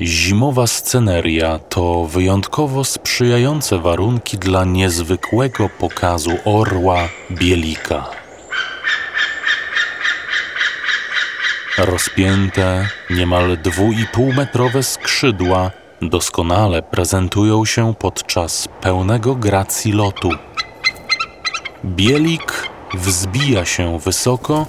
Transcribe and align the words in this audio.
Zimowa 0.00 0.66
sceneria 0.66 1.58
to 1.58 2.04
wyjątkowo 2.04 2.84
sprzyjające 2.84 3.78
warunki 3.78 4.38
dla 4.38 4.64
niezwykłego 4.64 5.68
pokazu 5.78 6.30
orła 6.44 7.08
Bielika. 7.30 8.10
Rozpięte, 11.78 12.88
niemal 13.10 13.58
dwuipółmetrowe 13.62 14.82
skrzydła 14.82 15.70
doskonale 16.02 16.82
prezentują 16.82 17.64
się 17.64 17.94
podczas 17.94 18.68
pełnego 18.80 19.34
gracji 19.34 19.92
lotu. 19.92 20.30
Bielik 21.84 22.68
wzbija 22.94 23.64
się 23.64 23.98
wysoko 23.98 24.66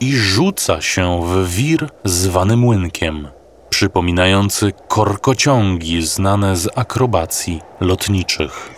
i 0.00 0.16
rzuca 0.16 0.80
się 0.80 1.26
w 1.26 1.48
wir 1.48 1.88
zwany 2.04 2.56
młynkiem, 2.56 3.28
przypominający 3.72 4.72
korkociągi 4.88 6.02
znane 6.02 6.56
z 6.56 6.68
akrobacji 6.78 7.60
lotniczych. 7.80 8.70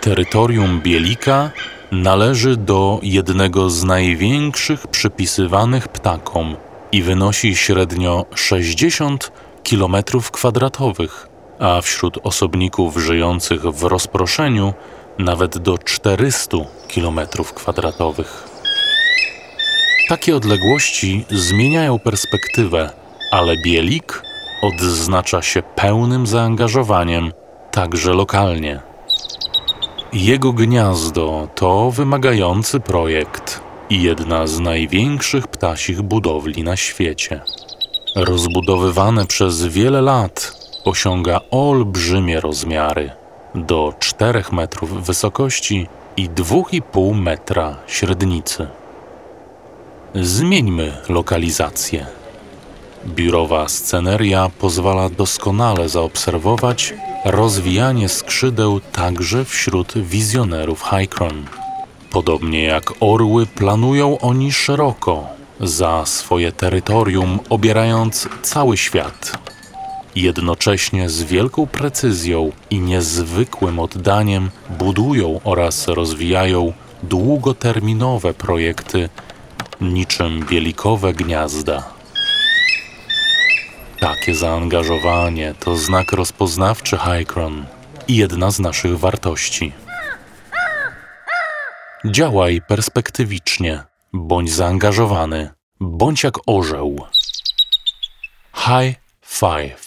Terytorium 0.00 0.80
Bielika 0.80 1.50
należy 1.92 2.56
do 2.56 3.00
jednego 3.02 3.70
z 3.70 3.84
największych 3.84 4.86
przypisywanych 4.86 5.88
ptakom 5.88 6.56
i 6.92 7.02
wynosi 7.02 7.56
średnio 7.56 8.26
60 8.34 9.32
km2, 9.64 11.08
a 11.58 11.80
wśród 11.80 12.18
osobników 12.22 12.96
żyjących 12.96 13.62
w 13.62 13.82
rozproszeniu 13.82 14.74
nawet 15.18 15.58
do 15.58 15.78
400 15.78 16.56
km2. 16.88 18.24
Takie 20.08 20.36
odległości 20.36 21.24
zmieniają 21.30 21.98
perspektywę, 21.98 22.90
ale 23.30 23.56
Bielik 23.64 24.22
odznacza 24.62 25.42
się 25.42 25.62
pełnym 25.62 26.26
zaangażowaniem, 26.26 27.32
także 27.70 28.12
lokalnie. 28.12 28.80
Jego 30.12 30.52
gniazdo 30.52 31.48
to 31.54 31.90
wymagający 31.90 32.80
projekt 32.80 33.60
i 33.90 34.02
jedna 34.02 34.46
z 34.46 34.60
największych 34.60 35.48
ptasich 35.48 36.02
budowli 36.02 36.62
na 36.62 36.76
świecie. 36.76 37.40
Rozbudowywane 38.16 39.26
przez 39.26 39.66
wiele 39.66 40.00
lat 40.02 40.52
osiąga 40.84 41.40
olbrzymie 41.50 42.40
rozmiary 42.40 43.10
do 43.54 43.94
4 43.98 44.44
metrów 44.52 45.06
wysokości 45.06 45.86
i 46.16 46.30
2,5 46.30 47.14
metra 47.14 47.76
średnicy. 47.86 48.68
Zmieńmy 50.22 50.92
lokalizację. 51.08 52.06
Biurowa 53.06 53.68
sceneria 53.68 54.50
pozwala 54.58 55.08
doskonale 55.08 55.88
zaobserwować 55.88 56.94
rozwijanie 57.24 58.08
skrzydeł 58.08 58.80
także 58.80 59.44
wśród 59.44 59.98
wizjonerów 59.98 60.82
Hycron. 60.82 61.44
Podobnie 62.10 62.62
jak 62.62 62.92
orły, 63.00 63.46
planują 63.46 64.18
oni 64.18 64.52
szeroko 64.52 65.26
za 65.60 66.06
swoje 66.06 66.52
terytorium, 66.52 67.38
obierając 67.48 68.28
cały 68.42 68.76
świat. 68.76 69.38
Jednocześnie 70.14 71.10
z 71.10 71.22
wielką 71.22 71.66
precyzją 71.66 72.52
i 72.70 72.80
niezwykłym 72.80 73.78
oddaniem 73.78 74.50
budują 74.78 75.40
oraz 75.44 75.88
rozwijają 75.88 76.72
długoterminowe 77.02 78.34
projekty 78.34 79.08
niczym 79.80 80.46
bielikowe 80.46 81.12
gniazda. 81.12 81.82
Takie 84.00 84.34
zaangażowanie 84.34 85.54
to 85.60 85.76
znak 85.76 86.12
rozpoznawczy 86.12 86.98
Hycron 86.98 87.66
i 88.08 88.16
jedna 88.16 88.50
z 88.50 88.60
naszych 88.60 88.98
wartości. 88.98 89.72
Działaj 92.04 92.60
perspektywicznie, 92.68 93.82
bądź 94.12 94.52
zaangażowany, 94.52 95.50
bądź 95.80 96.24
jak 96.24 96.34
orzeł. 96.46 97.06
High 98.54 98.94
five. 99.22 99.85